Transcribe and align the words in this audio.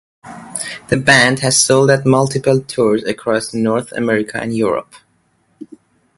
The 0.87 0.97
band 0.97 1.41
has 1.41 1.61
sold 1.61 1.91
out 1.91 2.07
multiple 2.07 2.59
tours 2.61 3.03
across 3.03 3.53
North 3.53 3.91
America 3.91 4.39
and 4.41 4.51
Europe. 4.51 4.95